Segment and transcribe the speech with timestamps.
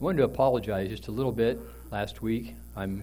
[0.00, 1.58] I wanted to apologize just a little bit
[1.90, 2.54] last week.
[2.76, 3.02] I'm,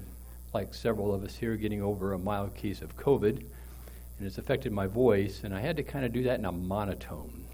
[0.54, 4.72] like several of us here, getting over a mild case of COVID, and it's affected
[4.72, 7.48] my voice, and I had to kind of do that in a monotone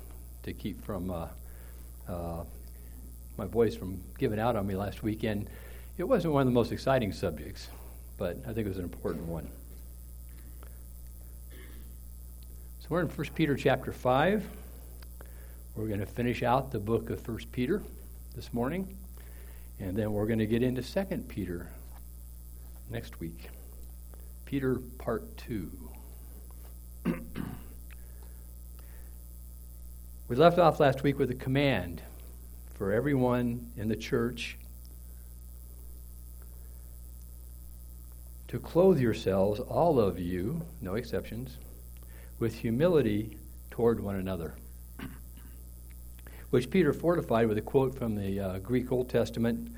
[0.44, 1.28] to keep from uh,
[2.08, 2.44] uh,
[3.36, 5.50] my voice from giving out on me last weekend.
[5.98, 7.68] It wasn't one of the most exciting subjects,
[8.20, 9.50] but I think it was an important one.
[12.80, 14.46] So we're in 1 Peter chapter 5.
[15.76, 17.82] We're going to finish out the book of 1 Peter
[18.36, 19.00] this morning.
[19.82, 21.72] And then we're going to get into 2 Peter
[22.92, 23.50] next week.
[24.46, 25.72] Peter, part 2.
[30.28, 32.04] we left off last week with a command
[32.76, 34.60] for everyone in the church
[38.50, 41.58] to clothe yourselves, all of you, no exceptions,
[42.38, 43.40] with humility
[43.72, 44.54] toward one another
[46.52, 49.72] which Peter fortified with a quote from the uh, Greek Old Testament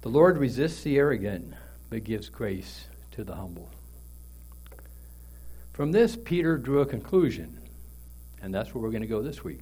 [0.00, 1.54] The Lord resists the arrogant,
[1.88, 3.70] but gives grace to the humble.
[5.72, 7.60] From this, Peter drew a conclusion,
[8.42, 9.60] and that's where we're going to go this week.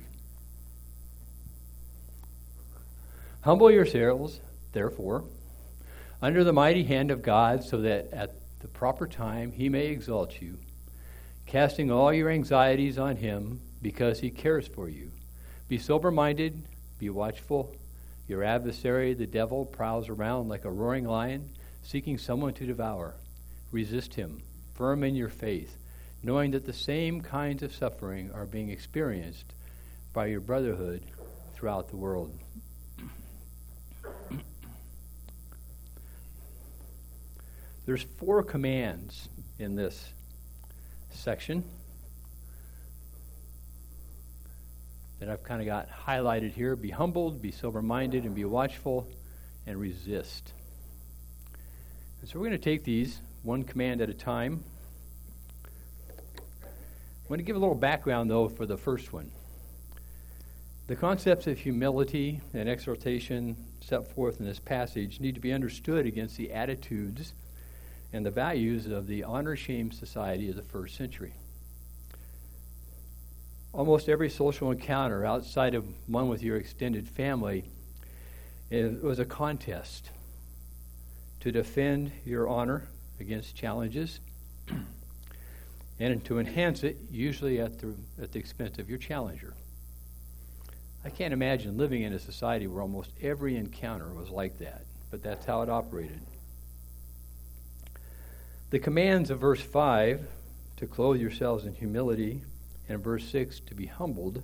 [3.41, 4.41] Humble yourselves,
[4.73, 5.25] therefore,
[6.23, 10.41] under the mighty hand of God, so that at the proper time he may exalt
[10.41, 10.57] you,
[11.47, 15.11] casting all your anxieties on him because he cares for you.
[15.69, 16.63] Be sober minded,
[16.99, 17.75] be watchful.
[18.29, 21.51] Your adversary, the devil, prowls around like a roaring lion,
[21.83, 23.15] seeking someone to devour.
[23.71, 24.43] Resist him,
[24.75, 25.77] firm in your faith,
[26.23, 29.53] knowing that the same kinds of suffering are being experienced
[30.13, 31.03] by your brotherhood
[31.55, 32.33] throughout the world.
[37.87, 39.29] There's four commands
[39.59, 40.13] in this
[41.11, 41.65] section.
[45.25, 49.09] That I've kind of got highlighted here be humbled, be sober minded, and be watchful,
[49.67, 50.53] and resist.
[52.21, 54.63] And so we're going to take these one command at a time.
[56.37, 59.31] I'm going to give a little background, though, for the first one.
[60.89, 66.05] The concepts of humility and exhortation set forth in this passage need to be understood
[66.05, 67.33] against the attitudes
[68.13, 71.33] and the values of the honor shame society of the first century
[73.75, 77.65] almost every social encounter outside of one with your extended family
[78.71, 80.11] it was a contest
[81.41, 82.89] to defend your honor
[83.21, 84.21] against challenges
[86.01, 89.53] and to enhance it usually at the, at the expense of your challenger.
[91.05, 95.23] I can't imagine living in a society where almost every encounter was like that but
[95.23, 96.21] that's how it operated.
[98.71, 100.27] The commands of verse 5
[100.79, 102.43] to clothe yourselves in humility
[102.89, 104.43] and verse 6, to be humbled,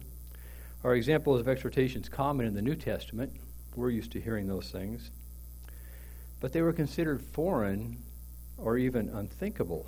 [0.82, 3.32] are examples of exhortations common in the New Testament.
[3.76, 5.10] We're used to hearing those things.
[6.40, 7.98] But they were considered foreign
[8.56, 9.86] or even unthinkable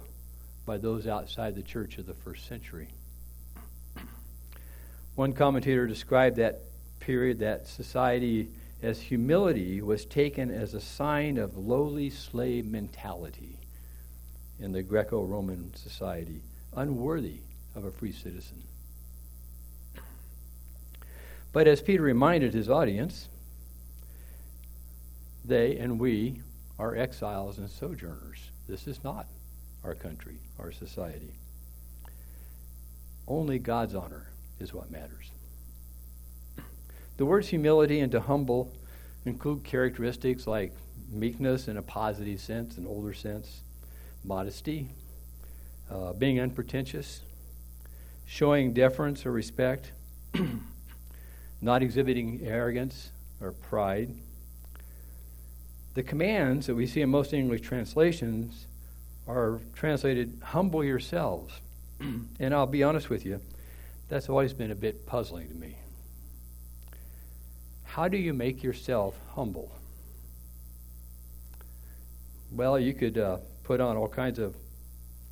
[0.67, 2.89] by those outside the church of the first century.
[5.15, 6.61] One commentator described that
[7.01, 8.49] period, that society,
[8.83, 13.59] as humility was taken as a sign of lowly slave mentality
[14.61, 16.43] in the Greco Roman society,
[16.75, 17.41] unworthy
[17.75, 18.63] of a free citizen.
[21.53, 23.29] But as Peter reminded his audience,
[25.45, 26.41] they and we
[26.79, 28.51] are exiles and sojourners.
[28.69, 29.27] This is not
[29.85, 31.35] our country, our society.
[33.29, 34.29] Only God's honor
[34.59, 35.31] is what matters.
[37.17, 38.73] The words humility and to humble
[39.25, 40.73] include characteristics like
[41.11, 43.61] meekness in a positive sense, an older sense,
[44.25, 44.89] modesty,
[45.91, 47.21] uh, being unpretentious,
[48.33, 49.93] showing deference or respect,
[51.61, 53.11] not exhibiting arrogance
[53.43, 54.09] or pride.
[55.93, 58.67] The commands that we see in most English translations
[59.29, 61.53] are translated, humble yourselves.
[62.01, 63.39] and I'll be honest with you,
[64.09, 65.77] that's always been a bit puzzling to me.
[67.85, 69.71] How do you make yourself humble?
[72.51, 74.57] Well, you could uh, put on all kinds of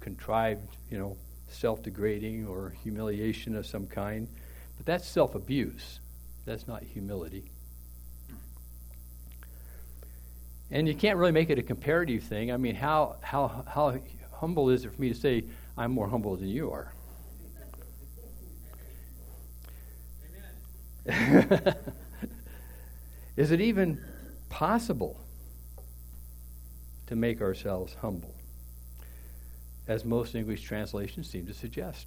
[0.00, 1.16] contrived, you know,
[1.50, 4.28] self degrading or humiliation of some kind.
[4.76, 6.00] But that's self abuse.
[6.46, 7.50] That's not humility.
[10.70, 12.52] And you can't really make it a comparative thing.
[12.52, 13.98] I mean, how, how, how
[14.32, 15.44] humble is it for me to say,
[15.76, 16.92] I'm more humble than you are?
[23.36, 24.00] is it even
[24.48, 25.18] possible
[27.06, 28.34] to make ourselves humble?
[29.90, 32.06] As most English translations seem to suggest.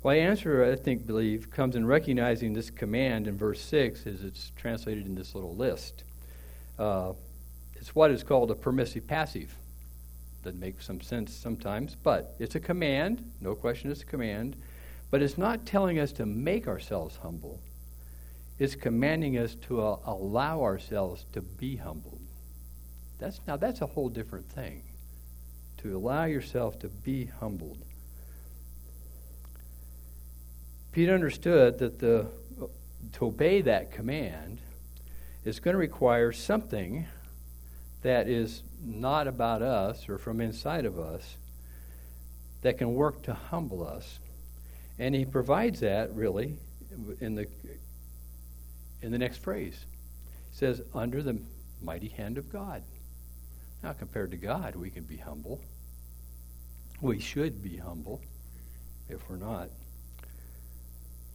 [0.00, 4.22] Well, the answer, I think, believe, comes in recognizing this command in verse 6 as
[4.22, 6.04] it's translated in this little list.
[6.78, 7.14] Uh,
[7.74, 9.52] it's what is called a permissive passive.
[10.44, 13.28] Doesn't make some sense sometimes, but it's a command.
[13.40, 14.56] No question it's a command.
[15.10, 17.60] But it's not telling us to make ourselves humble.
[18.60, 22.20] It's commanding us to uh, allow ourselves to be humbled.
[23.18, 24.82] That's now that's a whole different thing.
[25.82, 27.78] To allow yourself to be humbled.
[30.92, 32.26] Peter understood that the
[33.14, 34.58] to obey that command
[35.44, 37.06] is going to require something
[38.02, 41.36] that is not about us or from inside of us
[42.60, 44.18] that can work to humble us.
[44.98, 46.58] And he provides that really
[47.20, 47.46] in the
[49.00, 49.86] in the next phrase.
[50.50, 51.40] He says, under the
[51.80, 52.82] mighty hand of God.
[53.82, 55.60] Now, compared to God, we can be humble.
[57.00, 58.20] We should be humble
[59.08, 59.70] if we're not.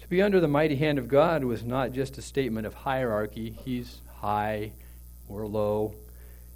[0.02, 3.58] To be under the mighty hand of God was not just a statement of hierarchy.
[3.66, 4.74] He's high,
[5.28, 5.96] we're low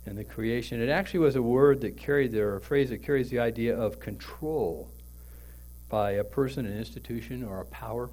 [0.05, 0.81] in the creation.
[0.81, 3.99] It actually was a word that carried there, a phrase that carries the idea of
[3.99, 4.91] control
[5.89, 8.11] by a person, an institution, or a power.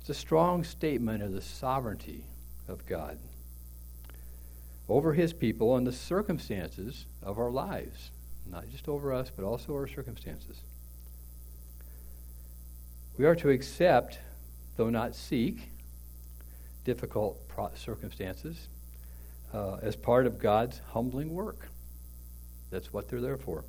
[0.00, 2.24] It's a strong statement of the sovereignty
[2.68, 3.18] of God
[4.88, 8.12] over his people and the circumstances of our lives.
[8.50, 10.56] Not just over us, but also our circumstances.
[13.18, 14.18] We are to accept,
[14.76, 15.70] though not seek,
[16.84, 17.38] difficult
[17.74, 18.68] circumstances
[19.52, 21.68] uh, as part of God's humbling work.
[22.70, 23.64] That's what they're there for.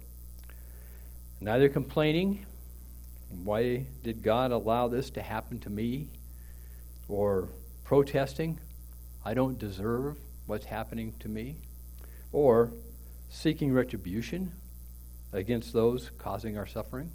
[1.39, 2.45] Neither complaining,
[3.43, 6.07] why did God allow this to happen to me?
[7.07, 7.47] Or
[7.83, 8.59] protesting,
[9.23, 11.55] I don't deserve what's happening to me.
[12.31, 12.71] Or
[13.29, 14.51] seeking retribution
[15.33, 17.11] against those causing our suffering.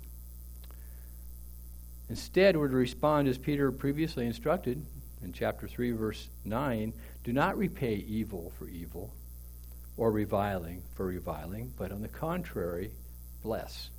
[2.09, 4.85] Instead, we're to respond as Peter previously instructed
[5.23, 6.93] in chapter 3, verse 9
[7.25, 9.15] do not repay evil for evil
[9.97, 12.91] or reviling for reviling, but on the contrary,
[13.43, 13.91] bless.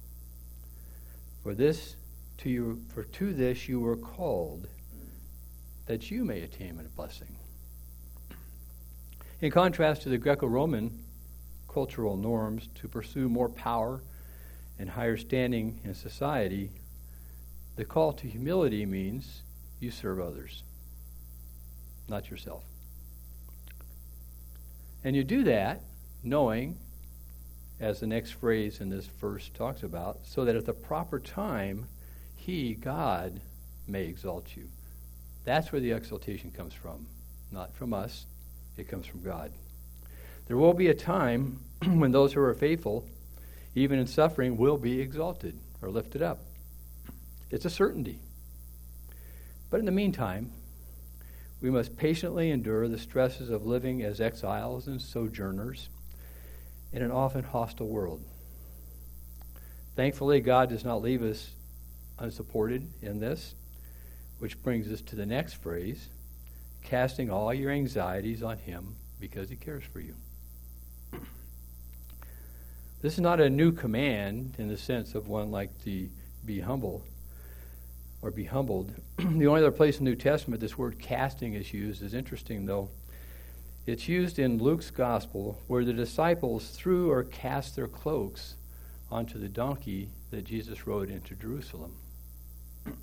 [1.41, 1.95] For this
[2.39, 4.67] to you for to this you were called
[5.85, 7.35] that you may attain a blessing.
[9.41, 11.02] In contrast to the Greco-Roman
[11.73, 14.01] cultural norms to pursue more power
[14.77, 16.69] and higher standing in society,
[17.75, 19.41] the call to humility means
[19.79, 20.63] you serve others
[22.07, 22.63] not yourself.
[25.03, 25.81] And you do that
[26.23, 26.77] knowing,
[27.79, 31.87] as the next phrase in this verse talks about, so that at the proper time,
[32.35, 33.41] He, God,
[33.87, 34.69] may exalt you.
[35.43, 37.07] That's where the exaltation comes from.
[37.51, 38.25] Not from us,
[38.77, 39.51] it comes from God.
[40.47, 43.07] There will be a time when those who are faithful,
[43.75, 46.39] even in suffering, will be exalted or lifted up.
[47.49, 48.19] It's a certainty.
[49.69, 50.51] But in the meantime,
[51.61, 55.87] we must patiently endure the stresses of living as exiles and sojourners
[56.91, 58.21] in an often hostile world.
[59.95, 61.51] Thankfully, God does not leave us
[62.19, 63.55] unsupported in this,
[64.39, 66.09] which brings us to the next phrase
[66.83, 70.15] casting all your anxieties on Him because He cares for you.
[73.03, 76.07] This is not a new command in the sense of one like the
[76.45, 77.03] be humble
[78.21, 78.93] or be humbled.
[79.17, 82.65] the only other place in the New Testament this word casting is used is interesting,
[82.65, 82.87] though.
[83.85, 88.55] It's used in Luke's gospel where the disciples threw or cast their cloaks
[89.11, 91.97] onto the donkey that Jesus rode into Jerusalem.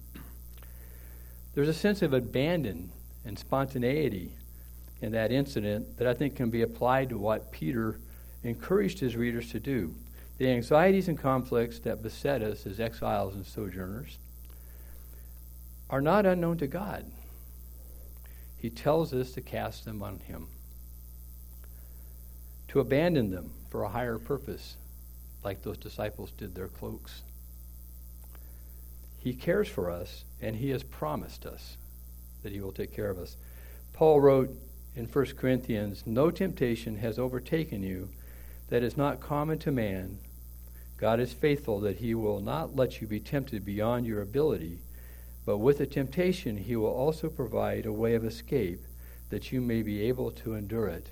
[1.54, 2.90] There's a sense of abandon
[3.26, 4.32] and spontaneity
[5.02, 8.00] in that incident that I think can be applied to what Peter
[8.42, 9.94] encouraged his readers to do.
[10.38, 14.18] The anxieties and conflicts that beset us as exiles and sojourners
[15.90, 17.04] are not unknown to God.
[18.56, 20.46] He tells us to cast them on Him,
[22.68, 24.76] to abandon them for a higher purpose,
[25.42, 27.22] like those disciples did their cloaks.
[29.18, 31.76] He cares for us, and He has promised us
[32.42, 33.36] that He will take care of us.
[33.92, 34.50] Paul wrote
[34.94, 38.08] in 1 Corinthians No temptation has overtaken you
[38.70, 40.18] that is not common to man.
[40.96, 44.78] God is faithful that He will not let you be tempted beyond your ability
[45.50, 48.84] but with the temptation, he will also provide a way of escape
[49.30, 51.08] that you may be able to endure it.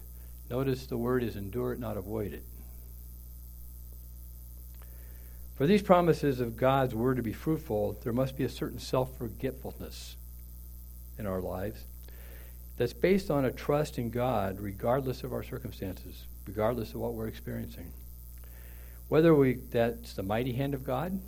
[0.50, 2.44] Notice the word is endure it, not avoid it.
[5.56, 9.16] For these promises of God's word to be fruitful, there must be a certain self
[9.18, 10.16] forgetfulness
[11.18, 11.84] in our lives
[12.76, 17.28] that's based on a trust in God regardless of our circumstances, regardless of what we're
[17.28, 17.92] experiencing.
[19.08, 21.20] Whether we that's the mighty hand of God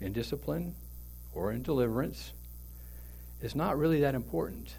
[0.00, 0.76] in discipline
[1.34, 2.32] or in deliverance
[3.40, 4.76] is not really that important.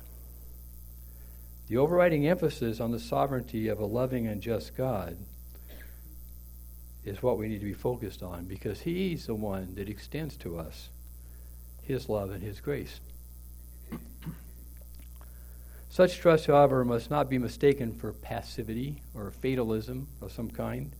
[1.67, 5.17] The overriding emphasis on the sovereignty of a loving and just God
[7.03, 10.57] is what we need to be focused on because He's the one that extends to
[10.57, 10.87] us
[11.83, 13.01] His love and His grace.
[15.93, 20.91] Such trust, however, must not be mistaken for passivity or fatalism of some kind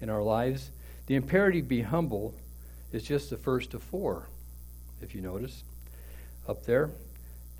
[0.00, 0.70] in our lives.
[1.04, 2.34] The imperative be humble
[2.90, 4.30] is just the first of four,
[5.02, 5.64] if you notice
[6.48, 6.88] up there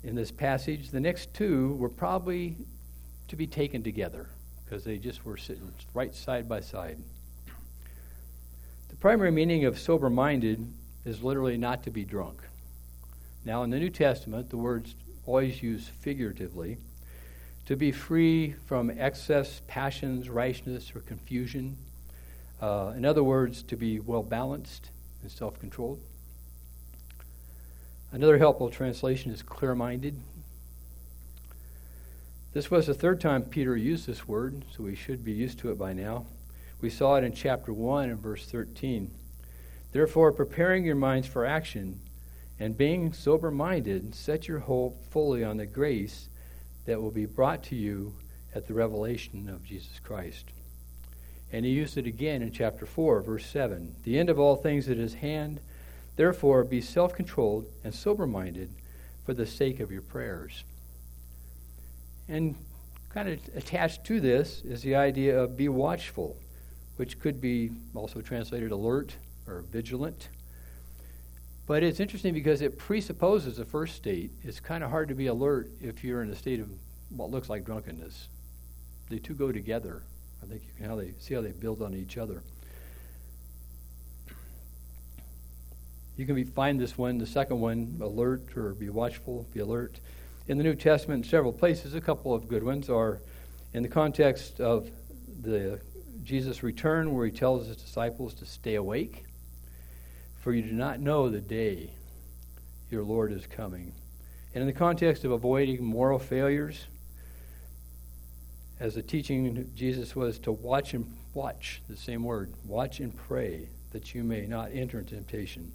[0.03, 0.89] in this passage.
[0.89, 2.55] The next two were probably
[3.27, 4.27] to be taken together
[4.65, 6.97] because they just were sitting right side by side.
[8.89, 10.67] The primary meaning of sober minded
[11.05, 12.41] is literally not to be drunk.
[13.45, 14.95] Now, in the New Testament, the word's
[15.25, 16.77] always used figuratively
[17.65, 21.77] to be free from excess, passions, rashness, or confusion.
[22.59, 24.89] Uh, in other words, to be well balanced
[25.21, 25.99] and self controlled.
[28.11, 30.19] Another helpful translation is clear minded.
[32.53, 35.69] This was the third time Peter used this word, so we should be used to
[35.69, 36.25] it by now.
[36.81, 39.11] We saw it in chapter 1 and verse 13.
[39.91, 41.99] Therefore, preparing your minds for action
[42.59, 46.27] and being sober minded, set your hope fully on the grace
[46.85, 48.13] that will be brought to you
[48.53, 50.45] at the revelation of Jesus Christ.
[51.51, 53.95] And he used it again in chapter 4, verse 7.
[54.03, 55.59] The end of all things at his hand.
[56.15, 58.69] Therefore, be self controlled and sober minded
[59.25, 60.63] for the sake of your prayers.
[62.27, 62.55] And
[63.09, 66.37] kind of attached to this is the idea of be watchful,
[66.97, 69.15] which could be also translated alert
[69.47, 70.29] or vigilant.
[71.69, 74.31] But it's interesting because it presupposes the first state.
[74.41, 76.67] It's kind of hard to be alert if you're in a state of
[77.11, 78.27] what looks like drunkenness.
[79.11, 80.01] They two go together.
[80.41, 82.41] I think you can how they see how they build on each other.
[86.17, 89.99] You can be, find this one, the second one, alert or be watchful, be alert.
[90.47, 93.21] In the New Testament, several places, a couple of good ones are
[93.75, 94.89] in the context of
[95.39, 95.79] the
[96.23, 99.25] Jesus' return, where he tells his disciples to stay awake,
[100.39, 101.91] for you do not know the day
[102.89, 103.93] your Lord is coming.
[104.53, 106.87] And in the context of avoiding moral failures,
[108.79, 113.69] as the teaching Jesus was to watch and watch, the same word, watch and pray,
[113.91, 115.71] that you may not enter into temptation.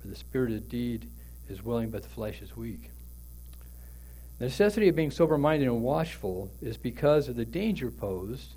[0.00, 1.08] For the spirit of deed
[1.48, 2.90] is willing, but the flesh is weak.
[4.38, 8.54] The necessity of being sober minded and watchful is because of the danger posed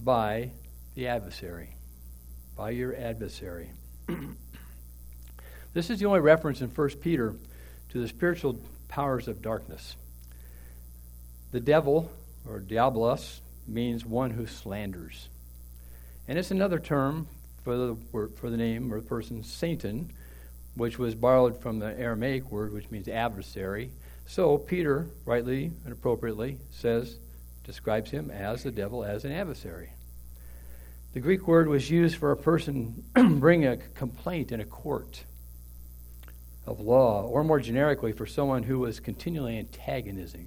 [0.00, 0.52] by
[0.94, 1.76] the adversary,
[2.56, 3.72] by your adversary.
[5.74, 7.34] this is the only reference in 1 Peter
[7.90, 9.96] to the spiritual powers of darkness.
[11.52, 12.10] The devil,
[12.46, 15.28] or diabolos, means one who slanders.
[16.26, 17.28] And it's another term
[17.64, 17.96] for the,
[18.36, 20.12] for the name or the person Satan,
[20.74, 23.90] which was borrowed from the Aramaic word, which means adversary.
[24.26, 27.18] So Peter, rightly and appropriately, says,
[27.64, 29.90] describes him as the devil, as an adversary.
[31.12, 35.24] The Greek word was used for a person bringing a complaint in a court
[36.68, 40.46] of law, or more generically, for someone who was continually antagonizing,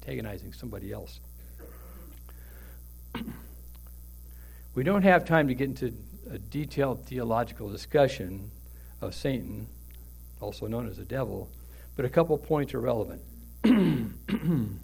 [0.00, 1.20] antagonizing somebody else.
[4.74, 5.92] we don't have time to get into
[6.30, 8.50] a detailed theological discussion
[9.02, 9.66] of Satan,
[10.40, 11.50] also known as the devil,
[11.96, 13.20] but a couple points are relevant.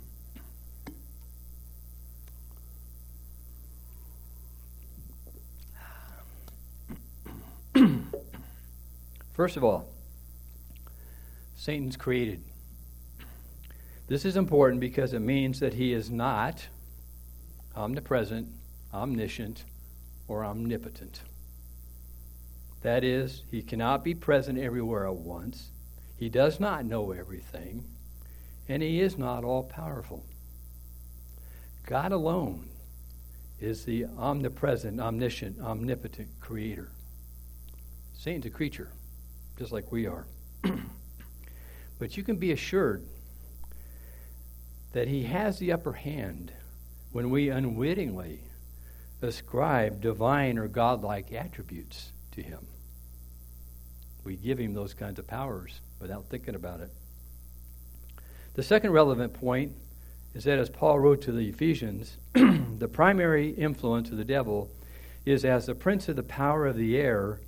[9.32, 9.88] First of all,
[11.68, 12.42] Satan's created.
[14.06, 16.66] This is important because it means that he is not
[17.76, 18.48] omnipresent,
[18.94, 19.64] omniscient,
[20.28, 21.20] or omnipotent.
[22.80, 25.68] That is, he cannot be present everywhere at once.
[26.16, 27.84] He does not know everything,
[28.66, 30.24] and he is not all powerful.
[31.84, 32.70] God alone
[33.60, 36.88] is the omnipresent, omniscient, omnipotent creator.
[38.14, 38.90] Satan's a creature,
[39.58, 40.24] just like we are.
[41.98, 43.04] but you can be assured
[44.92, 46.52] that he has the upper hand
[47.12, 48.40] when we unwittingly
[49.22, 52.66] ascribe divine or godlike attributes to him.
[54.24, 56.90] We give him those kinds of powers without thinking about it.
[58.54, 59.72] The second relevant point
[60.34, 64.70] is that, as Paul wrote to the Ephesians, the primary influence of the devil
[65.24, 67.40] is as the prince of the power of the air,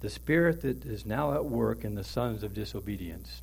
[0.00, 3.42] the spirit that is now at work in the sons of disobedience.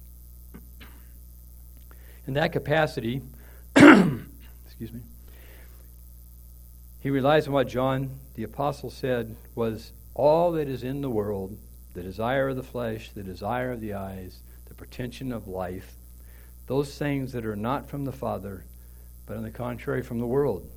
[2.27, 3.21] In that capacity,
[3.75, 4.99] excuse me,
[6.99, 11.57] he relies on what John the Apostle said was all that is in the world,
[11.93, 15.93] the desire of the flesh, the desire of the eyes, the pretension of life,
[16.65, 18.65] those things that are not from the Father,
[19.25, 20.69] but on the contrary, from the world.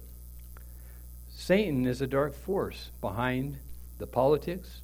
[1.31, 3.59] Satan is a dark force behind
[3.99, 4.83] the politics,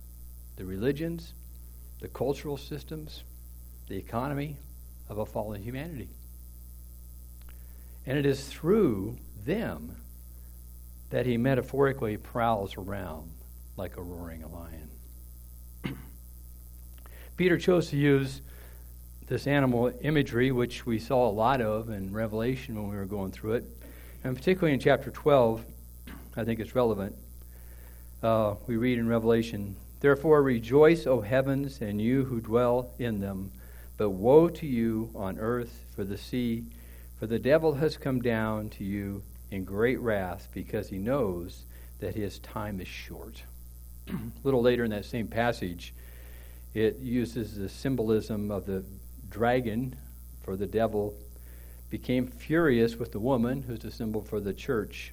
[0.56, 1.32] the religions,
[2.00, 3.22] the cultural systems,
[3.88, 4.56] the economy
[5.08, 6.08] of a fallen humanity.
[8.06, 9.96] And it is through them
[11.10, 13.30] that he metaphorically prowls around
[13.76, 14.90] like a roaring lion.
[17.36, 18.40] Peter chose to use
[19.26, 23.32] this animal imagery, which we saw a lot of in Revelation when we were going
[23.32, 23.64] through it,
[24.22, 25.64] and particularly in chapter 12,
[26.36, 27.14] I think it's relevant.
[28.22, 33.50] Uh, we read in Revelation, Therefore rejoice, O heavens, and you who dwell in them.
[33.96, 36.64] But woe to you on earth for the sea,
[37.18, 41.64] for the devil has come down to you in great wrath, because he knows
[42.00, 43.42] that his time is short.
[44.08, 45.94] a little later in that same passage,
[46.74, 48.84] it uses the symbolism of the
[49.30, 49.96] dragon
[50.42, 51.14] for the devil,
[51.90, 55.12] became furious with the woman, who's a symbol for the church,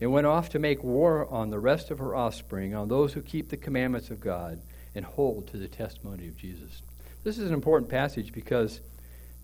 [0.00, 3.20] and went off to make war on the rest of her offspring, on those who
[3.20, 4.60] keep the commandments of God
[4.94, 6.82] and hold to the testimony of Jesus.
[7.24, 8.80] This is an important passage because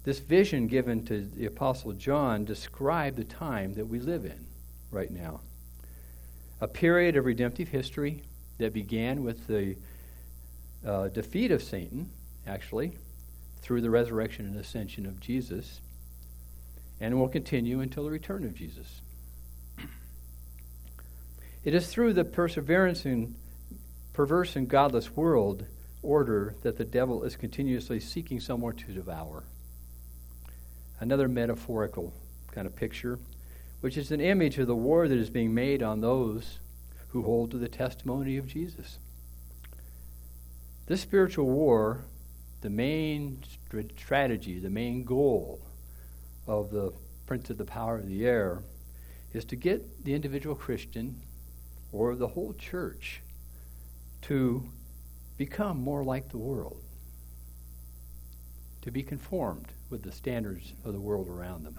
[0.08, 4.46] this vision given to the Apostle John described the time that we live in
[4.90, 5.42] right now.
[6.62, 8.22] A period of redemptive history
[8.56, 9.76] that began with the
[10.82, 12.08] uh, defeat of Satan,
[12.46, 12.96] actually,
[13.60, 15.82] through the resurrection and ascension of Jesus,
[16.98, 19.02] and will continue until the return of Jesus.
[21.64, 23.34] It is through the perseverance in
[24.14, 25.66] perverse and godless world
[26.00, 29.44] order that the devil is continuously seeking someone to devour.
[31.00, 32.12] Another metaphorical
[32.50, 33.18] kind of picture,
[33.80, 36.58] which is an image of the war that is being made on those
[37.08, 38.98] who hold to the testimony of Jesus.
[40.86, 42.04] This spiritual war,
[42.60, 43.42] the main
[43.96, 45.60] strategy, the main goal
[46.46, 46.92] of the
[47.26, 48.62] prince of the power of the air,
[49.32, 51.20] is to get the individual Christian
[51.92, 53.22] or the whole church
[54.22, 54.68] to
[55.36, 56.82] become more like the world,
[58.82, 61.76] to be conformed with the standards of the world around them.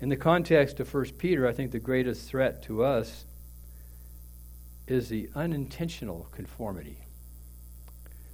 [0.00, 3.24] In the context of 1 Peter, I think the greatest threat to us
[4.86, 6.98] is the unintentional conformity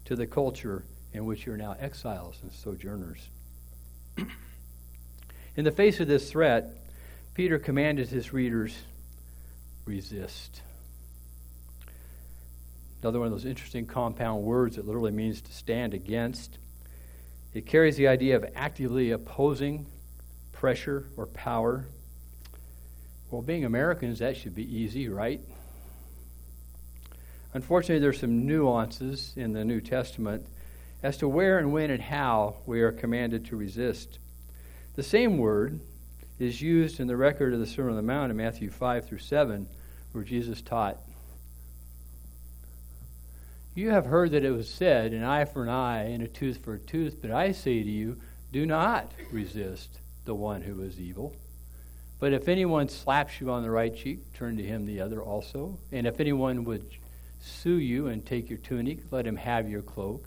[0.05, 3.29] to the culture in which you're now exiles and sojourners.
[5.57, 6.77] in the face of this threat,
[7.35, 8.77] Peter commanded his readers
[9.85, 10.63] resist.
[13.03, 16.59] Another one of those interesting compound words that literally means to stand against.
[17.55, 19.87] It carries the idea of actively opposing
[20.53, 21.87] pressure or power.
[23.31, 25.41] Well, being Americans, that should be easy, right?
[27.55, 30.47] Unfortunately, there's some nuances in the New Testament
[31.03, 34.19] as to where and when and how we are commanded to resist.
[34.95, 35.81] The same word
[36.39, 39.19] is used in the record of the Sermon on the Mount in Matthew 5 through
[39.19, 39.67] 7,
[40.13, 40.99] where Jesus taught
[43.75, 46.65] you have heard that it was said, an eye for an eye and a tooth
[46.65, 48.19] for a tooth, but I say to you,
[48.53, 51.35] do not resist the one who is evil.
[52.19, 55.79] But if anyone slaps you on the right cheek, turn to him the other also.
[55.93, 56.85] And if anyone would
[57.41, 60.27] sue you and take your tunic, let him have your cloak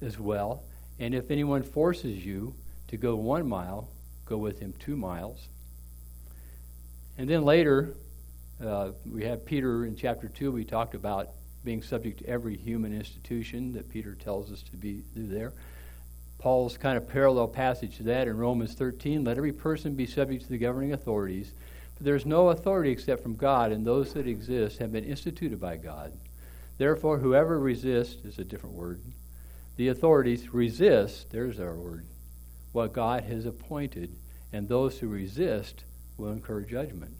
[0.00, 0.64] as well.
[0.98, 2.54] And if anyone forces you
[2.88, 3.88] to go one mile,
[4.24, 5.48] go with him two miles.
[7.16, 7.94] And then later,
[8.64, 11.28] uh, we have Peter in chapter 2, we talked about
[11.64, 15.52] being subject to every human institution that Peter tells us to be do there.
[16.38, 20.44] Paul's kind of parallel passage to that in Romans 13 let every person be subject
[20.44, 21.52] to the governing authorities.
[21.96, 25.60] But there is no authority except from God, and those that exist have been instituted
[25.60, 26.12] by God.
[26.76, 29.00] Therefore, whoever resists is a different word.
[29.76, 32.06] The authorities resist, there's our word,
[32.72, 34.14] what God has appointed,
[34.52, 35.84] and those who resist
[36.16, 37.14] will incur judgment.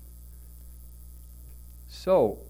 [1.88, 2.40] So,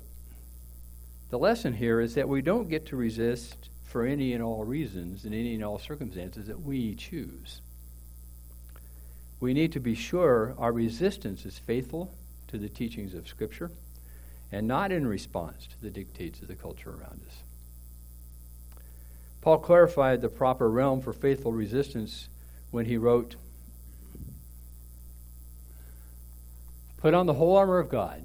[1.31, 5.25] the lesson here is that we don't get to resist for any and all reasons
[5.25, 7.61] in any and all circumstances that we choose.
[9.41, 12.15] We need to be sure our resistance is faithful
[12.49, 13.71] to the teachings of Scripture
[14.51, 17.43] and not in response to the dictates of the culture around us.
[19.41, 22.29] Paul clarified the proper realm for faithful resistance
[22.71, 23.37] when he wrote,
[26.97, 28.25] Put on the whole armor of God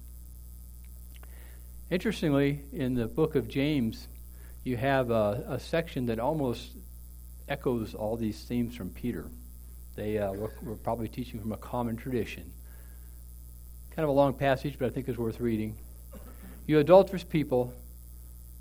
[1.91, 4.07] Interestingly, in the book of James,
[4.63, 6.71] you have a, a section that almost
[7.49, 9.25] echoes all these themes from Peter.
[9.97, 12.49] They uh, were, were, probably teaching from a common tradition.
[13.93, 15.75] Kind of a long passage, but I think it's worth reading.
[16.65, 17.73] You adulterous people,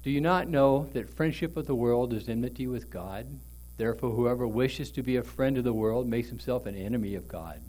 [0.02, 3.28] do you not know that friendship with the world is enmity with God?
[3.76, 7.28] Therefore, whoever wishes to be a friend of the world makes himself an enemy of
[7.28, 7.60] God.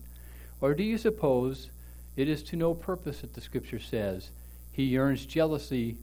[0.59, 1.69] Or do you suppose
[2.15, 4.31] it is to no purpose that the Scripture says,
[4.71, 5.97] He yearns jealously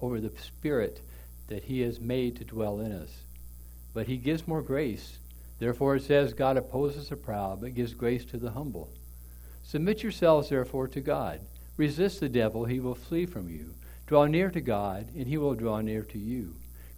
[0.00, 1.00] over the Spirit
[1.48, 3.10] that He has made to dwell in us?
[3.94, 5.18] But He gives more grace.
[5.58, 8.90] Therefore, it says, God opposes the proud, but gives grace to the humble.
[9.62, 11.40] Submit yourselves, therefore, to God.
[11.76, 13.74] Resist the devil, he will flee from you.
[14.06, 16.54] Draw near to God, and he will draw near to you.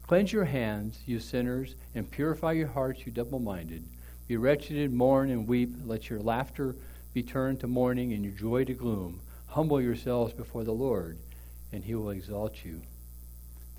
[0.06, 3.84] Cleanse your hands, you sinners, and purify your hearts, you double minded.
[4.26, 5.74] Be wretched and mourn and weep.
[5.84, 6.74] Let your laughter
[7.12, 9.20] be turned to mourning and your joy to gloom.
[9.54, 11.18] Humble yourselves before the Lord,
[11.72, 12.82] and he will exalt you.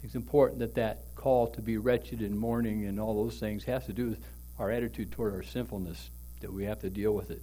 [0.04, 3.86] It's important that that call to be wretched and mourning and all those things has
[3.86, 4.20] to do with
[4.60, 6.10] our attitude toward our sinfulness,
[6.42, 7.42] that we have to deal with it,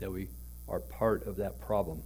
[0.00, 0.28] that we
[0.68, 2.02] are part of that problem.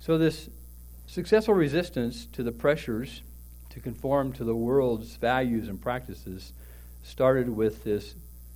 [0.00, 0.48] So, this
[1.12, 3.20] Successful resistance to the pressures
[3.68, 6.54] to conform to the world's values and practices
[7.02, 8.14] started with this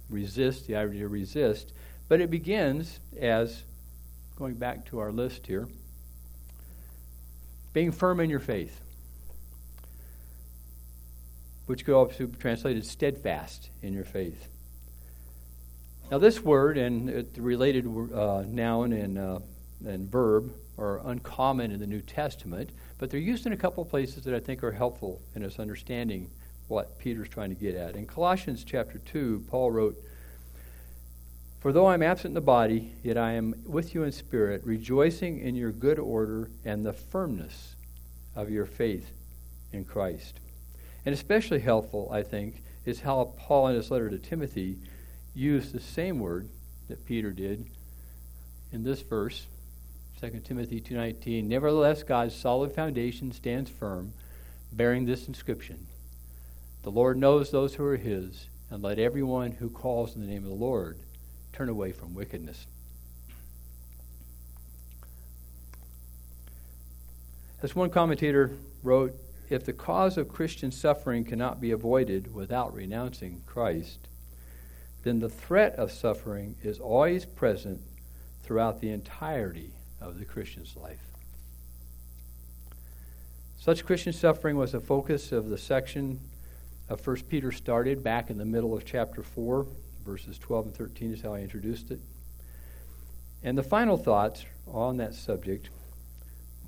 [0.08, 1.74] resist, the idea to resist,
[2.08, 3.64] but it begins as,
[4.36, 5.66] going back to our list here,
[7.72, 8.82] being firm in your faith,
[11.66, 14.48] which could also be translated steadfast in your faith.
[16.10, 19.38] Now, this word and the related uh, noun and, uh,
[19.84, 23.88] and verb are uncommon in the New Testament, but they're used in a couple of
[23.88, 26.30] places that I think are helpful in us understanding
[26.68, 27.96] what Peter's trying to get at.
[27.96, 29.96] In Colossians chapter 2, Paul wrote,
[31.66, 35.40] For though I'm absent in the body, yet I am with you in spirit, rejoicing
[35.40, 37.74] in your good order and the firmness
[38.36, 39.10] of your faith
[39.72, 40.38] in Christ.
[41.04, 44.78] And especially helpful, I think, is how Paul in his letter to Timothy
[45.34, 46.48] used the same word
[46.86, 47.66] that Peter did
[48.70, 49.48] in this verse
[50.20, 54.12] 2 Timothy 2.19, Nevertheless, God's solid foundation stands firm,
[54.70, 55.88] bearing this inscription,
[56.84, 60.44] The Lord knows those who are his, and let everyone who calls in the name
[60.44, 61.00] of the Lord
[61.56, 62.66] turn away from wickedness.
[67.62, 68.50] As one commentator
[68.82, 69.14] wrote,
[69.48, 74.08] if the cause of Christian suffering cannot be avoided without renouncing Christ,
[75.02, 77.80] then the threat of suffering is always present
[78.42, 81.00] throughout the entirety of the Christian's life.
[83.58, 86.20] Such Christian suffering was the focus of the section
[86.90, 89.66] of 1 Peter started back in the middle of chapter 4,
[90.06, 91.98] verses 12 and 13 is how I introduced it.
[93.42, 95.68] And the final thoughts on that subject,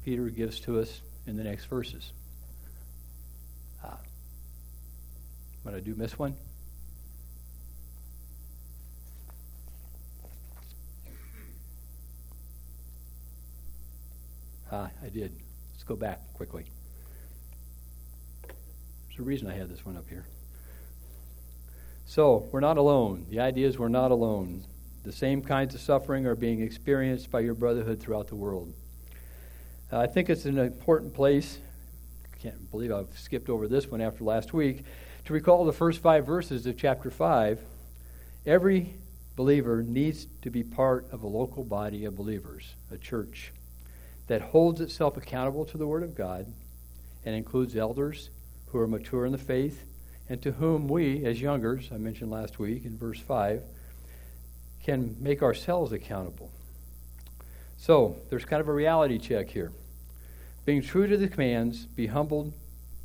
[0.05, 2.13] Peter gives to us in the next verses.
[3.83, 3.99] Ah.
[5.63, 6.37] What I do miss one?
[14.71, 15.33] Ah, I did.
[15.73, 16.65] Let's go back quickly.
[18.43, 20.27] There's a reason I had this one up here.
[22.11, 23.27] So, we're not alone.
[23.29, 24.65] The idea is we're not alone.
[25.05, 28.73] The same kinds of suffering are being experienced by your brotherhood throughout the world.
[29.93, 31.59] Uh, I think it's an important place.
[32.33, 34.85] I can't believe I've skipped over this one after last week.
[35.27, 37.61] To recall the first five verses of chapter 5,
[38.47, 38.95] every
[39.37, 43.53] believer needs to be part of a local body of believers, a church
[44.29, 46.51] that holds itself accountable to the Word of God
[47.27, 48.31] and includes elders
[48.69, 49.85] who are mature in the faith
[50.29, 53.63] and to whom we, as youngers, I mentioned last week in verse 5,
[54.83, 56.51] can make ourselves accountable.
[57.77, 59.73] So, there's kind of a reality check here.
[60.65, 62.53] Being true to the commands, be humbled,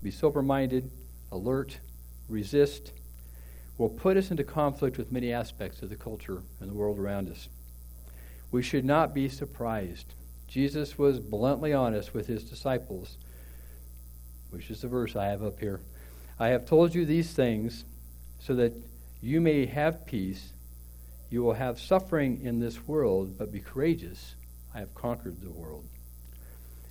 [0.01, 0.91] be sober minded,
[1.31, 1.77] alert,
[2.27, 2.91] resist,
[3.77, 7.29] will put us into conflict with many aspects of the culture and the world around
[7.29, 7.47] us.
[8.51, 10.13] We should not be surprised
[10.53, 13.17] Jesus was bluntly honest with his disciples,
[14.51, 15.81] which is the verse I have up here.
[16.39, 17.85] I have told you these things
[18.39, 18.73] so that
[19.21, 20.51] you may have peace.
[21.29, 24.35] You will have suffering in this world, but be courageous.
[24.73, 25.85] I have conquered the world.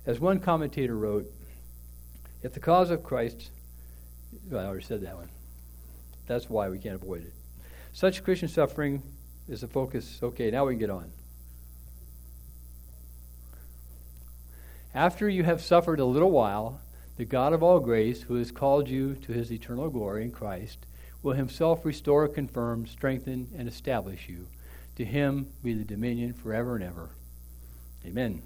[0.05, 1.25] As one commentator wrote,
[2.41, 3.51] if the cause of Christ,
[4.49, 5.29] well, I already said that one.
[6.27, 7.33] That's why we can't avoid it.
[7.93, 9.03] Such Christian suffering
[9.47, 10.19] is the focus.
[10.21, 11.11] Okay, now we can get on.
[14.95, 16.81] After you have suffered a little while,
[17.23, 20.85] the God of all grace, who has called you to his eternal glory in Christ,
[21.21, 24.47] will himself restore, confirm, strengthen, and establish you.
[24.97, 27.11] To him be the dominion forever and ever.
[28.05, 28.41] Amen.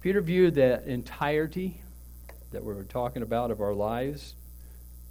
[0.00, 1.80] Peter viewed that entirety
[2.50, 4.34] that we were talking about of our lives,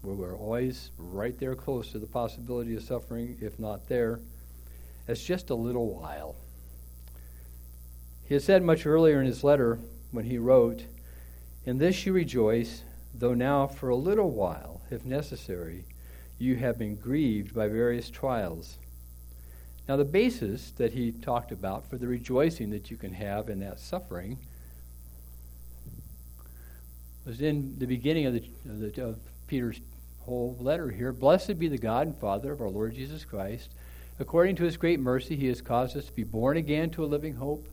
[0.02, 4.20] where we're always right there close to the possibility of suffering, if not there,
[5.08, 6.36] as just a little while.
[8.26, 9.80] He had said much earlier in his letter
[10.16, 10.86] when he wrote,
[11.66, 12.82] In this you rejoice,
[13.14, 15.86] though now for a little while, if necessary,
[16.40, 18.78] you have been grieved by various trials.
[19.88, 23.60] Now, the basis that he talked about for the rejoicing that you can have in
[23.60, 24.40] that suffering
[27.26, 29.80] was in the beginning of, the, of, the, of Peter's
[30.22, 31.14] whole letter here.
[31.14, 33.72] Blessed be the God and Father of our Lord Jesus Christ.
[34.20, 37.06] According to his great mercy, he has caused us to be born again to a
[37.06, 37.68] living hope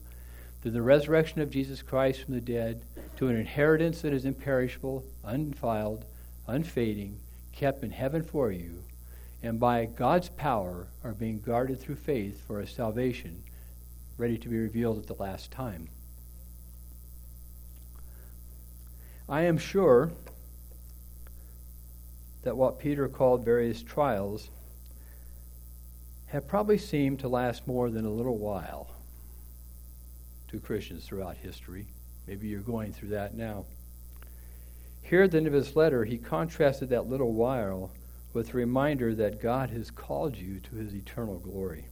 [0.62, 2.84] through the resurrection of Jesus Christ from the dead,
[3.16, 6.04] to an inheritance that is imperishable, undefiled,
[6.46, 7.18] unfading
[7.52, 8.84] kept in heaven for you,
[9.42, 13.42] and by God's power are being guarded through faith for a salvation
[14.16, 15.88] ready to be revealed at the last time.
[19.28, 20.12] I am sure
[22.42, 24.48] that what Peter called various trials
[26.26, 29.01] have probably seemed to last more than a little while
[30.52, 31.86] to Christians throughout history.
[32.28, 33.64] Maybe you're going through that now.
[35.02, 37.90] Here at the end of his letter, he contrasted that little while
[38.32, 41.86] with the reminder that God has called you to his eternal glory.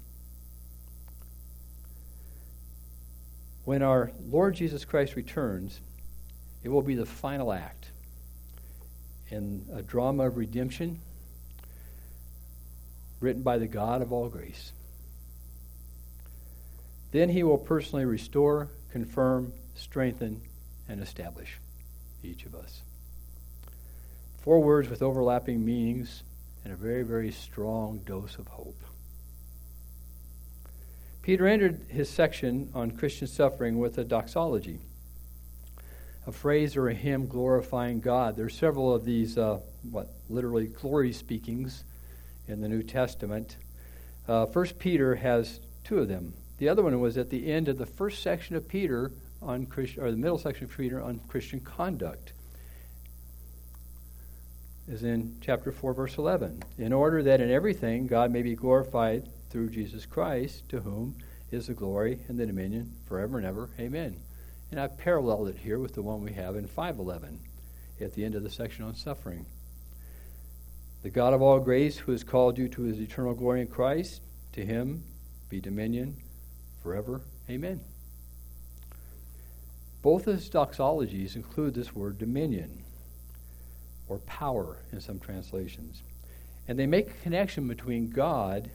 [3.65, 5.81] When our Lord Jesus Christ returns,
[6.63, 7.91] it will be the final act
[9.31, 11.01] in a drama of redemption
[13.21, 14.73] written by the God of all grace.
[17.13, 20.43] Then he will personally restore, confirm, strengthen,
[20.89, 21.59] and establish
[22.23, 22.83] each of us.
[24.39, 26.23] Four words with overlapping meanings
[26.65, 28.83] and a very, very strong dose of hope.
[31.23, 34.81] Peter ended his section on Christian suffering with a doxology,
[36.27, 38.37] a phrase or a hymn glorifying God.
[38.37, 41.85] There are several of these, uh, what, literally glory speakings
[42.49, 43.57] in the New Testament.
[44.27, 46.35] Uh, first Peter has two of them.
[46.61, 50.03] The other one was at the end of the first section of Peter on Christian,
[50.03, 52.35] or the middle section of Peter on Christian conduct
[54.87, 56.63] is in chapter 4, verse 11.
[56.77, 61.17] In order that in everything God may be glorified through Jesus Christ, to whom
[61.51, 63.71] is the glory and the dominion forever and ever.
[63.79, 64.21] Amen.
[64.71, 67.41] And I've paralleled it here with the one we have in 511
[68.03, 69.47] at the end of the section on suffering.
[71.03, 74.21] The God of all grace, who has called you to his eternal glory in Christ,
[74.53, 75.05] to him
[75.49, 76.19] be dominion
[76.83, 77.21] forever.
[77.49, 77.81] Amen.
[80.03, 82.85] Both of his doxologies include this word dominion
[84.09, 86.03] or power in some translations.
[86.67, 88.71] And they make a connection between God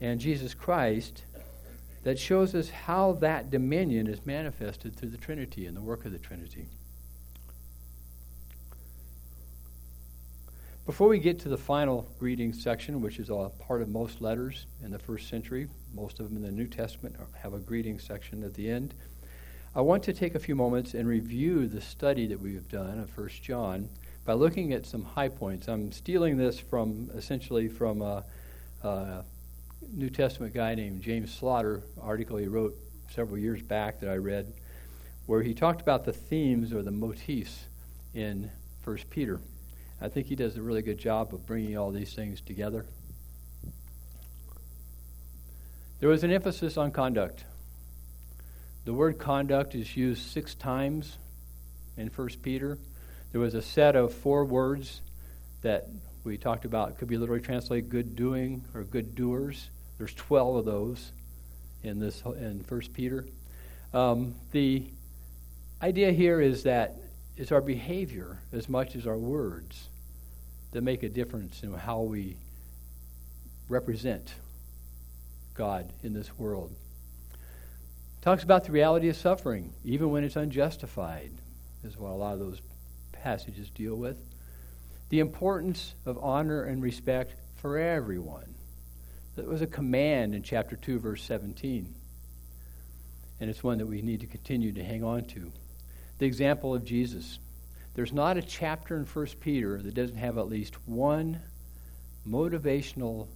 [0.00, 1.24] and Jesus Christ
[2.02, 6.12] that shows us how that dominion is manifested through the Trinity and the work of
[6.12, 6.66] the Trinity.
[10.90, 14.66] Before we get to the final greeting section, which is a part of most letters
[14.82, 18.42] in the first century, most of them in the New Testament have a greeting section
[18.42, 18.94] at the end.
[19.72, 22.98] I want to take a few moments and review the study that we have done
[22.98, 23.88] of 1 John
[24.24, 25.68] by looking at some high points.
[25.68, 28.24] I'm stealing this from essentially from a,
[28.82, 29.22] a
[29.92, 32.74] New Testament guy named James Slaughter article he wrote
[33.14, 34.52] several years back that I read,
[35.26, 37.66] where he talked about the themes or the motifs
[38.12, 38.50] in
[38.82, 39.40] First Peter.
[40.02, 42.86] I think he does a really good job of bringing all these things together.
[46.00, 47.44] There was an emphasis on conduct.
[48.86, 51.18] The word conduct is used six times
[51.98, 52.78] in First Peter.
[53.32, 55.02] There was a set of four words
[55.60, 55.88] that
[56.24, 56.92] we talked about.
[56.92, 59.68] It could be literally translated good doing or good doers.
[59.98, 61.12] There's 12 of those
[61.82, 63.26] in this in First Peter.
[63.92, 64.86] Um, the
[65.82, 66.96] idea here is that
[67.36, 69.89] it's our behavior as much as our words
[70.72, 72.36] that make a difference in how we
[73.68, 74.34] represent
[75.54, 76.74] God in this world.
[78.22, 81.30] Talks about the reality of suffering, even when it's unjustified,
[81.84, 82.60] is what a lot of those
[83.12, 84.16] passages deal with.
[85.08, 88.54] The importance of honor and respect for everyone.
[89.36, 91.94] That was a command in chapter 2, verse 17.
[93.40, 95.50] And it's one that we need to continue to hang on to.
[96.18, 97.38] The example of Jesus.
[97.94, 101.40] There's not a chapter in 1 Peter that doesn't have at least one
[102.26, 103.28] motivational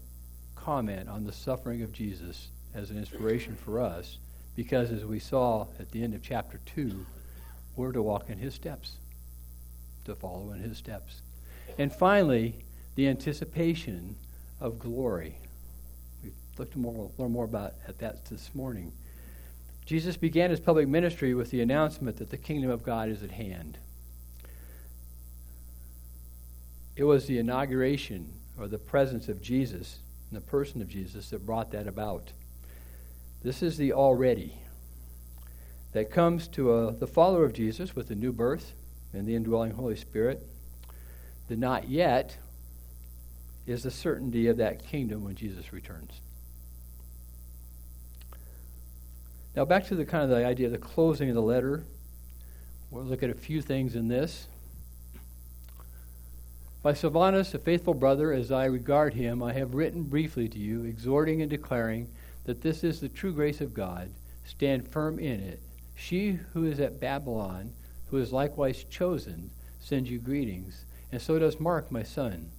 [0.55, 4.19] comment on the suffering of Jesus as an inspiration for us,
[4.57, 7.05] because as we saw at the end of chapter 2,
[7.77, 8.97] we're to walk in his steps
[10.05, 11.23] to follow in his steps.
[11.79, 12.55] And finally,
[12.95, 14.17] the anticipation
[14.61, 15.37] of glory.
[16.23, 18.93] We looked more, learn more about at that this morning.
[19.87, 23.33] Jesus began his public ministry with the announcement that the kingdom of God is at
[23.33, 23.79] hand.
[26.96, 29.98] It was the inauguration or the presence of Jesus
[30.30, 32.33] in the person of Jesus that brought that about.
[33.42, 34.54] This is the already
[35.92, 38.72] that comes to a, the follower of Jesus with the new birth
[39.12, 40.46] and the indwelling Holy Spirit.
[41.48, 42.37] The not yet
[43.66, 46.20] is the certainty of that kingdom when Jesus returns.
[49.57, 51.85] Now, back to the kind of the idea of the closing of the letter.
[52.90, 54.48] We'll look at a few things in this.
[56.85, 60.85] By Silvanus, a faithful brother, as I regard him, I have written briefly to you,
[60.85, 62.11] exhorting and declaring
[62.44, 64.11] that this is the true grace of God.
[64.44, 65.62] Stand firm in it.
[65.94, 67.73] She who is at Babylon,
[68.11, 72.51] who is likewise chosen, sends you greetings, and so does Mark, my son.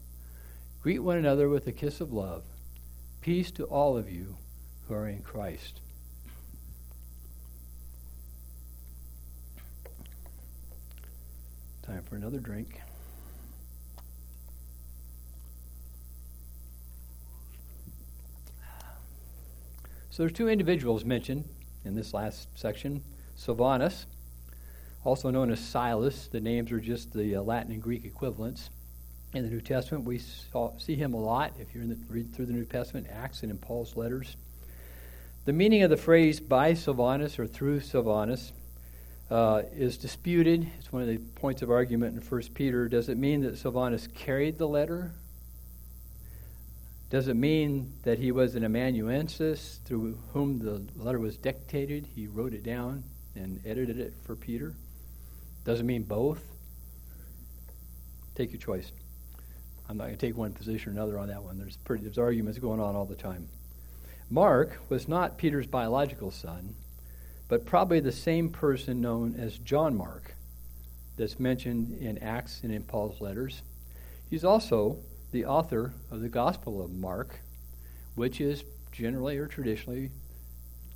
[0.82, 2.46] Greet one another with a kiss of love.
[3.22, 4.38] Peace to all of you
[4.88, 5.82] who are in Christ.
[11.84, 12.82] Time for another drink.
[20.15, 21.43] So there's two individuals mentioned
[21.84, 23.04] in this last section
[23.36, 24.06] Silvanus,
[25.04, 26.30] also known as Silas.
[26.30, 28.69] The names are just the uh, Latin and Greek equivalents.
[29.34, 32.54] In the New Testament, we saw, see him a lot if you read through the
[32.54, 34.38] New Testament, Acts and in Paul's letters.
[35.43, 38.54] The meaning of the phrase by Silvanus or through Silvanus
[39.30, 40.65] uh, is disputed.
[40.80, 42.88] It's one of the points of argument in 1 Peter.
[42.88, 45.12] Does it mean that Silvanus carried the letter
[47.15, 52.06] does it mean that he was an amanuensis through whom the letter was dictated?
[52.13, 53.06] He wrote it down
[53.38, 54.75] and edited it for Peter?
[55.63, 56.43] Does it mean both?
[58.36, 58.91] Take your choice.
[59.88, 61.58] I'm not going to take one position or another on that one.
[61.58, 63.47] There's, pretty, there's arguments going on all the time.
[64.30, 66.75] Mark was not Peter's biological son,
[67.47, 70.36] but probably the same person known as John Mark
[71.15, 73.62] that's mentioned in Acts and in Paul's letters.
[74.30, 74.97] He's also
[75.36, 77.41] the author of the Gospel of Mark,
[78.15, 80.10] which is generally or traditionally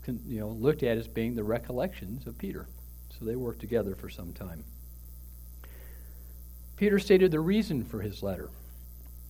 [0.07, 2.65] you know, looked at as being the recollections of Peter.
[3.09, 4.63] So they worked together for some time.
[6.77, 8.49] Peter stated the reason for his letter.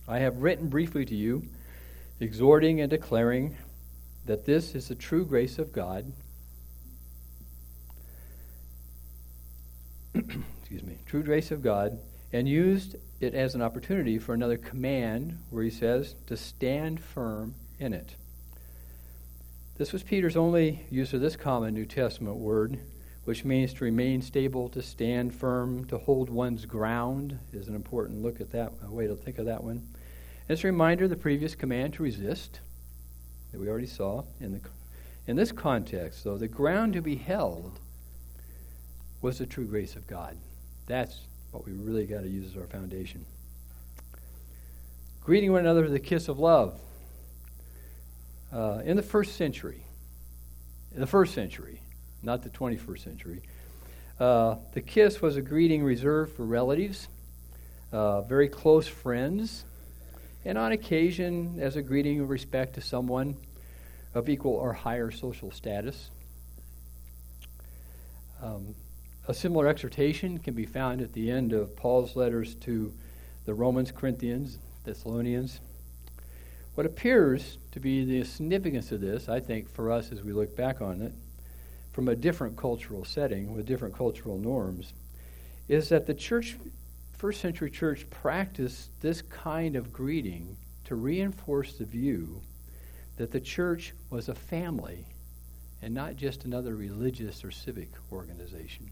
[0.06, 1.42] I have written briefly to you,
[2.20, 3.56] exhorting and declaring
[4.26, 6.12] that this is the true grace of God.
[10.14, 11.98] Excuse me, true grace of God,
[12.32, 17.54] and used it as an opportunity for another command where he says to stand firm
[17.78, 18.16] in it.
[19.76, 22.80] This was Peter's only use of this common New Testament word,
[23.24, 28.22] which means to remain stable, to stand firm, to hold one's ground, is an important
[28.22, 29.86] look at that, a way to think of that one.
[30.48, 32.60] As a reminder, of the previous command to resist,
[33.52, 34.24] that we already saw.
[34.40, 34.60] In, the,
[35.26, 37.78] in this context, though, the ground to be held
[39.22, 40.36] was the true grace of God.
[40.86, 43.24] That's what we really got to use as our foundation.
[45.22, 46.78] Greeting one another with a kiss of love.
[48.52, 49.84] Uh, in the first century,
[50.94, 51.80] in the first century,
[52.22, 53.42] not the 21st century,
[54.18, 57.08] uh, the kiss was a greeting reserved for relatives,
[57.92, 59.64] uh, very close friends,
[60.44, 63.36] and on occasion as a greeting of respect to someone
[64.14, 66.10] of equal or higher social status.
[68.42, 68.74] Um,
[69.30, 72.92] a similar exhortation can be found at the end of Paul's letters to
[73.44, 75.60] the Romans, Corinthians, Thessalonians.
[76.74, 80.56] What appears to be the significance of this, I think, for us as we look
[80.56, 81.12] back on it,
[81.92, 84.94] from a different cultural setting with different cultural norms,
[85.68, 86.56] is that the church,
[87.12, 92.42] first century church, practiced this kind of greeting to reinforce the view
[93.16, 95.06] that the church was a family
[95.82, 98.90] and not just another religious or civic organization.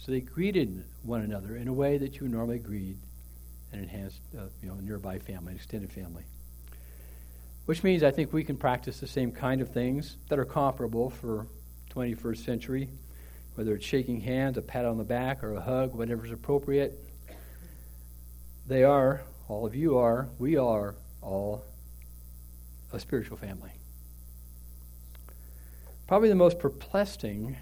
[0.00, 2.96] So they greeted one another in a way that you would normally greet
[3.72, 6.24] an enhanced, uh, you know, nearby family, an extended family.
[7.66, 11.10] Which means I think we can practice the same kind of things that are comparable
[11.10, 11.46] for
[11.94, 12.88] 21st century,
[13.56, 16.98] whether it's shaking hands, a pat on the back, or a hug, whatever's appropriate.
[18.66, 21.62] They are, all of you are, we are all
[22.90, 23.70] a spiritual family.
[26.06, 27.58] Probably the most perplexing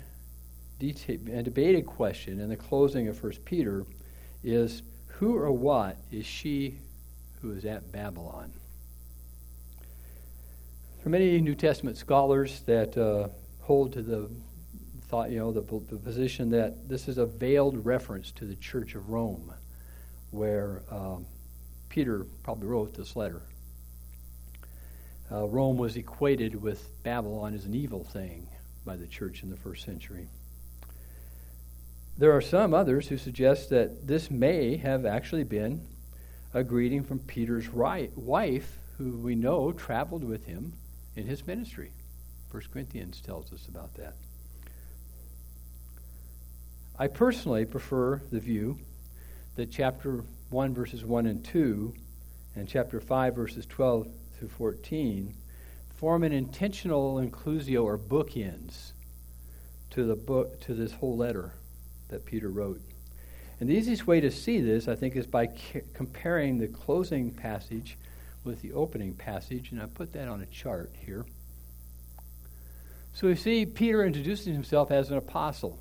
[0.81, 3.85] and debated question in the closing of 1 Peter
[4.45, 6.79] is who or what is she
[7.41, 8.53] who is at Babylon?
[11.03, 13.29] For many New Testament scholars that uh,
[13.61, 14.31] hold to the
[15.09, 18.95] thought, you know, the, the position that this is a veiled reference to the Church
[18.95, 19.53] of Rome,
[20.31, 21.27] where um,
[21.89, 23.43] Peter probably wrote this letter
[25.31, 28.47] uh, Rome was equated with Babylon as an evil thing
[28.85, 30.29] by the church in the first century.
[32.19, 35.87] There are some others who suggest that this may have actually been
[36.53, 40.73] a greeting from Peter's wife, who we know traveled with him
[41.15, 41.93] in his ministry.
[42.51, 44.15] 1 Corinthians tells us about that.
[46.99, 48.81] I personally prefer the view
[49.55, 51.95] that chapter 1, verses 1 and 2,
[52.57, 55.35] and chapter 5, verses 12 through 14,
[55.95, 58.91] form an intentional inclusio or bookends
[59.91, 61.53] to the book to this whole letter
[62.09, 62.81] that Peter wrote.
[63.61, 65.49] And the easiest way to see this, I think, is by
[65.95, 67.99] comparing the closing passage
[68.45, 71.27] with the opening passage, and I put that on a chart here.
[73.13, 75.79] So we see Peter introducing himself as an apostle.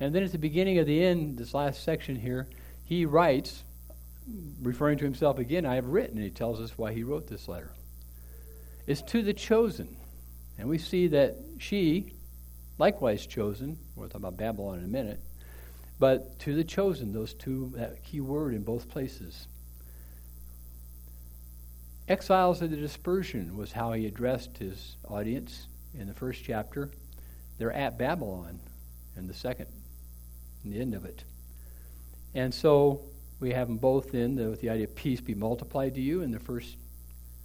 [0.00, 2.48] And then at the beginning of the end, this last section here,
[2.84, 3.64] he writes,
[4.62, 7.46] referring to himself again, I have written, and he tells us why he wrote this
[7.46, 7.72] letter.
[8.86, 9.96] It's to the chosen.
[10.56, 12.14] And we see that she,
[12.78, 15.20] likewise chosen, we'll talk about Babylon in a minute,
[15.98, 19.48] but to the chosen, those two, that key word in both places.
[22.06, 25.66] Exiles of the dispersion was how he addressed his audience
[25.98, 26.88] in the first chapter.
[27.58, 28.60] They're at Babylon
[29.16, 29.66] in the second,
[30.64, 31.24] in the end of it.
[32.34, 33.02] And so
[33.40, 36.22] we have them both in the, with the idea of peace be multiplied to you
[36.22, 36.76] in the first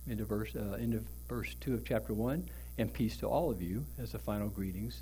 [0.05, 3.85] into verse uh, into verse two of chapter one, and peace to all of you
[3.97, 5.01] as the final greetings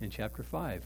[0.00, 0.84] in chapter five.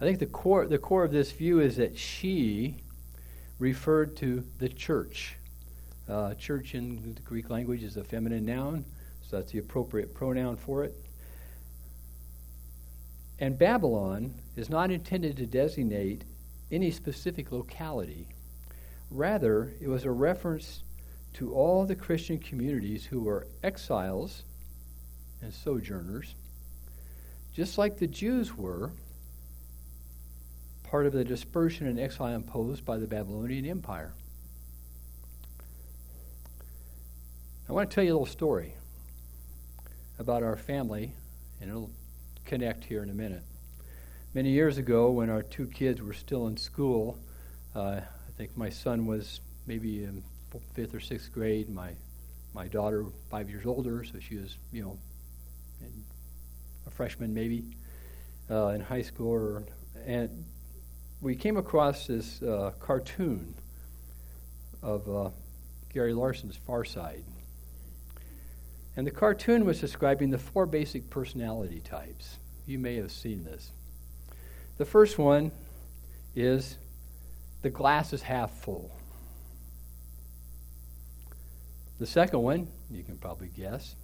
[0.00, 2.76] I think the core the core of this view is that she
[3.58, 5.36] referred to the church.
[6.08, 8.84] Uh, church in the Greek language is a feminine noun,
[9.22, 10.94] so that's the appropriate pronoun for it.
[13.38, 16.24] And Babylon is not intended to designate
[16.70, 18.28] any specific locality.
[19.10, 20.82] Rather, it was a reference
[21.34, 24.44] to all the Christian communities who were exiles
[25.42, 26.34] and sojourners,
[27.54, 28.90] just like the Jews were
[30.84, 34.12] part of the dispersion and exile imposed by the Babylonian Empire.
[37.68, 38.74] I want to tell you a little story
[40.18, 41.12] about our family,
[41.60, 41.90] and it'll
[42.44, 43.42] connect here in a minute.
[44.34, 47.18] Many years ago, when our two kids were still in school,
[47.74, 50.22] uh, I think my son was maybe in
[50.74, 51.68] fifth or sixth grade.
[51.68, 51.90] My
[52.54, 54.96] my daughter, five years older, so she was, you know,
[56.96, 57.64] freshman maybe
[58.50, 59.30] uh, in high school.
[59.30, 59.64] Or,
[60.06, 60.44] and
[61.20, 63.54] we came across this uh, cartoon
[64.82, 65.30] of uh,
[65.92, 67.24] Gary Larson's Far Side.
[68.96, 72.38] And the cartoon was describing the four basic personality types.
[72.66, 73.70] You may have seen this.
[74.78, 75.52] The first one
[76.34, 76.78] is
[77.62, 78.90] the glass is half full.
[81.98, 83.96] The second one, you can probably guess,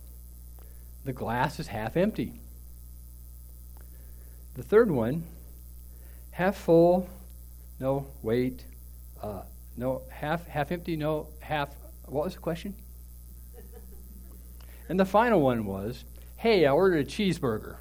[1.05, 2.42] the glass is half empty.
[4.55, 5.25] The third one,
[6.31, 7.09] half full,
[7.81, 8.65] no, wait,
[9.23, 9.43] uh,
[9.77, 11.71] no, half, half empty, no, half,
[12.07, 12.75] what was the question?
[14.89, 16.05] and the final one was,
[16.37, 17.77] hey, I ordered a cheeseburger.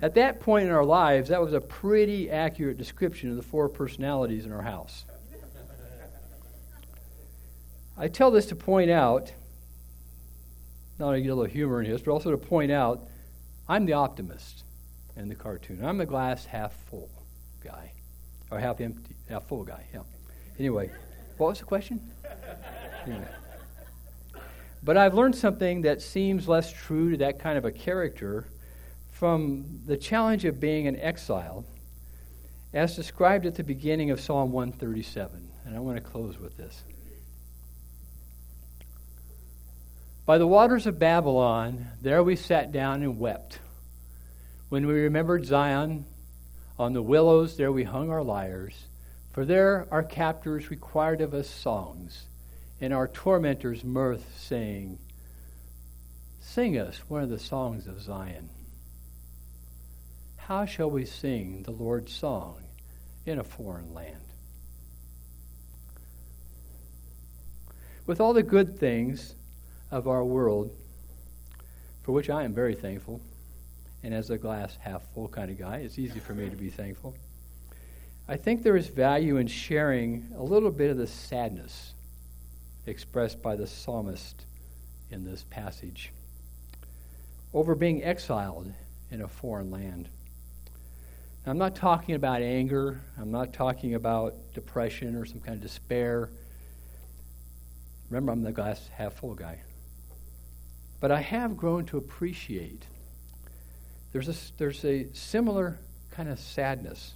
[0.00, 3.68] At that point in our lives, that was a pretty accurate description of the four
[3.68, 5.06] personalities in our house.
[7.96, 9.32] I tell this to point out,
[10.98, 13.08] not only get a little humor in his, but also to point out
[13.68, 14.64] I'm the optimist
[15.16, 15.84] in the cartoon.
[15.84, 17.10] I'm the glass half full
[17.62, 17.92] guy,
[18.50, 19.84] or half empty, half full guy.
[19.92, 20.02] Yeah.
[20.58, 20.90] Anyway,
[21.36, 22.00] what was the question?
[23.04, 23.28] Anyway.
[24.82, 28.46] But I've learned something that seems less true to that kind of a character
[29.10, 31.64] from the challenge of being an exile,
[32.72, 35.50] as described at the beginning of Psalm 137.
[35.64, 36.84] And I want to close with this.
[40.26, 43.60] By the waters of Babylon, there we sat down and wept.
[44.68, 46.04] When we remembered Zion,
[46.76, 48.74] on the willows there we hung our lyres,
[49.30, 52.26] for there our captors required of us songs,
[52.80, 54.98] and our tormentors mirth, saying,
[56.40, 58.50] Sing us one of the songs of Zion.
[60.38, 62.64] How shall we sing the Lord's song
[63.24, 64.16] in a foreign land?
[68.06, 69.36] With all the good things
[69.90, 70.70] of our world,
[72.02, 73.20] for which I am very thankful.
[74.02, 76.70] And as a glass half full kind of guy, it's easy for me to be
[76.70, 77.14] thankful.
[78.28, 81.94] I think there is value in sharing a little bit of the sadness
[82.86, 84.44] expressed by the psalmist
[85.10, 86.12] in this passage
[87.54, 88.72] over being exiled
[89.10, 90.08] in a foreign land.
[91.48, 93.00] I'm not talking about anger.
[93.20, 96.28] I'm not talking about depression or some kind of despair.
[98.10, 99.60] Remember, I'm the glass half full guy.
[101.00, 102.86] But I have grown to appreciate
[104.12, 105.78] there's a, there's a similar
[106.10, 107.14] kind of sadness,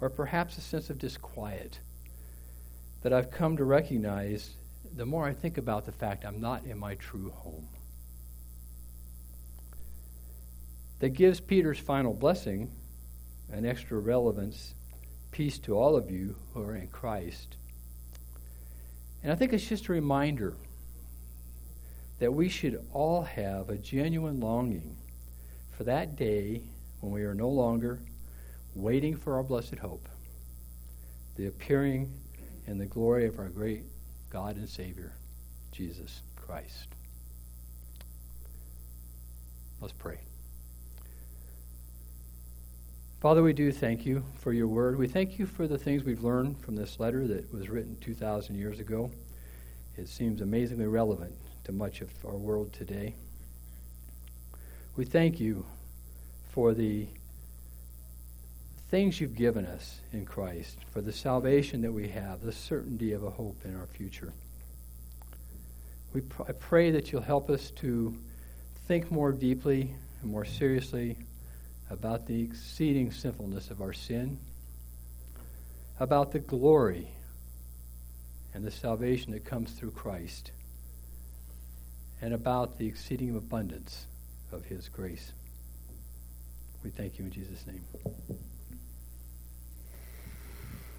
[0.00, 1.80] or perhaps a sense of disquiet,
[3.02, 4.54] that I've come to recognize
[4.94, 7.68] the more I think about the fact I'm not in my true home.
[11.00, 12.70] That gives Peter's final blessing
[13.52, 14.74] an extra relevance,
[15.30, 17.56] peace to all of you who are in Christ.
[19.22, 20.54] And I think it's just a reminder
[22.18, 24.96] that we should all have a genuine longing
[25.76, 26.62] for that day
[27.00, 28.00] when we are no longer
[28.74, 30.08] waiting for our blessed hope,
[31.36, 32.12] the appearing
[32.66, 33.84] and the glory of our great
[34.30, 35.12] God and Savior,
[35.72, 36.88] Jesus Christ.
[39.80, 40.18] Let's pray.
[43.20, 44.98] Father, we do thank you for your word.
[44.98, 48.56] We thank you for the things we've learned from this letter that was written 2,000
[48.56, 49.10] years ago.
[49.96, 51.34] It seems amazingly relevant
[51.66, 53.12] to much of our world today.
[54.96, 55.66] We thank you
[56.50, 57.08] for the
[58.88, 63.24] things you've given us in Christ, for the salvation that we have, the certainty of
[63.24, 64.32] a hope in our future.
[66.14, 68.16] We pr- I pray that you'll help us to
[68.86, 69.90] think more deeply
[70.22, 71.16] and more seriously
[71.90, 74.38] about the exceeding sinfulness of our sin,
[75.98, 77.08] about the glory
[78.54, 80.52] and the salvation that comes through Christ,
[82.20, 84.06] and about the exceeding abundance
[84.52, 85.32] of his grace.
[86.82, 87.84] We thank you in Jesus' name.